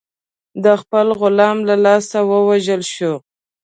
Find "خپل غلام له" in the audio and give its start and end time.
0.81-1.75